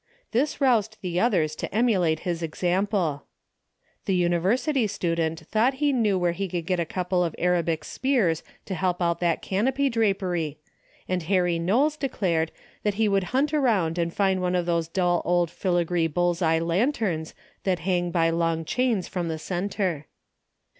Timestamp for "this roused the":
0.31-1.19